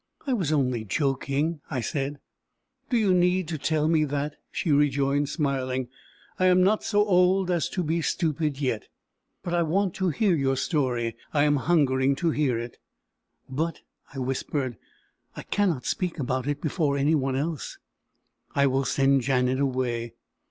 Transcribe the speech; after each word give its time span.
"I 0.25 0.33
was 0.33 0.51
only 0.51 0.83
joking," 0.83 1.61
I 1.69 1.79
said. 1.79 2.17
"Do 2.89 2.97
you 2.97 3.13
need 3.13 3.47
to 3.49 3.59
tell 3.59 3.87
me 3.87 4.03
that?" 4.05 4.35
she 4.51 4.71
rejoined, 4.71 5.29
smiling. 5.29 5.89
"I 6.39 6.47
am 6.47 6.63
not 6.63 6.83
so 6.83 7.05
old 7.05 7.51
as 7.51 7.69
to 7.69 7.83
be 7.83 8.01
stupid 8.01 8.59
yet. 8.59 8.87
But 9.43 9.53
I 9.53 9.61
want 9.61 9.93
to 9.97 10.09
hear 10.09 10.33
your 10.35 10.57
story. 10.57 11.15
I 11.35 11.43
am 11.43 11.57
hungering 11.57 12.15
to 12.15 12.31
hear 12.31 12.57
it." 12.57 12.79
"But," 13.47 13.81
I 14.11 14.17
whispered, 14.17 14.75
"I 15.35 15.43
cannot 15.43 15.85
speak 15.85 16.17
about 16.17 16.47
it 16.47 16.61
before 16.61 16.97
anyone 16.97 17.35
else." 17.35 17.77
"I 18.55 18.65
will 18.65 18.85
send 18.85 19.21
Janet 19.21 19.59
away. 19.59 20.15